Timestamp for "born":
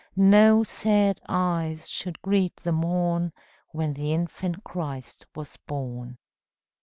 5.67-6.17